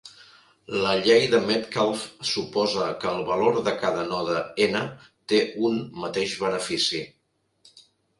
La 0.83 0.91
llei 1.07 1.25
de 1.33 1.41
Metcalfe 1.49 2.23
suposa 2.29 2.87
que 3.03 3.09
el 3.11 3.21
valor 3.27 3.59
de 3.67 3.73
cada 3.83 4.05
node 4.13 4.37
n 4.69 4.81
té 5.33 5.43
un 5.69 5.77
mateix 6.07 6.35
benefici. 6.45 7.03